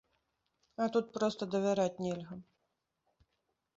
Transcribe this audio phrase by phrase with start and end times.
[0.85, 2.35] А тут проста давяраць нельга.